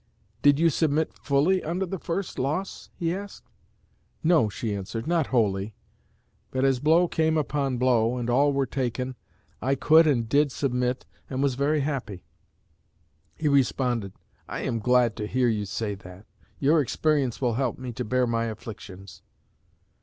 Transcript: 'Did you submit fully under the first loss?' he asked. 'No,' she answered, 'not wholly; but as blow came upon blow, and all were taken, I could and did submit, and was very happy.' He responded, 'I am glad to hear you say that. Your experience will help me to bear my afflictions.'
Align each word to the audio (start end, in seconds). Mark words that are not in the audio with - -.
'Did 0.41 0.57
you 0.57 0.67
submit 0.71 1.13
fully 1.13 1.61
under 1.63 1.85
the 1.85 1.99
first 1.99 2.39
loss?' 2.39 2.89
he 2.95 3.13
asked. 3.13 3.47
'No,' 4.23 4.49
she 4.49 4.73
answered, 4.75 5.05
'not 5.05 5.27
wholly; 5.27 5.75
but 6.49 6.65
as 6.65 6.79
blow 6.79 7.07
came 7.07 7.37
upon 7.37 7.77
blow, 7.77 8.17
and 8.17 8.27
all 8.27 8.51
were 8.51 8.65
taken, 8.65 9.15
I 9.61 9.75
could 9.75 10.07
and 10.07 10.27
did 10.27 10.51
submit, 10.51 11.05
and 11.29 11.43
was 11.43 11.53
very 11.53 11.81
happy.' 11.81 12.25
He 13.35 13.47
responded, 13.47 14.13
'I 14.49 14.61
am 14.61 14.79
glad 14.79 15.15
to 15.17 15.27
hear 15.27 15.49
you 15.49 15.65
say 15.67 15.93
that. 15.93 16.25
Your 16.57 16.81
experience 16.81 17.39
will 17.39 17.53
help 17.53 17.77
me 17.77 17.91
to 17.93 18.03
bear 18.03 18.25
my 18.25 18.45
afflictions.' 18.45 19.21